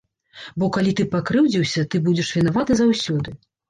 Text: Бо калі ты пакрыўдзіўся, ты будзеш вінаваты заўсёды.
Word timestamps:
Бо 0.63 0.69
калі 0.77 0.93
ты 1.01 1.05
пакрыўдзіўся, 1.13 1.87
ты 1.95 2.05
будзеш 2.11 2.35
вінаваты 2.41 2.83
заўсёды. 2.85 3.41